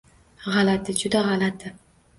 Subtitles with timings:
[0.45, 1.77] G`alati, juda g`alati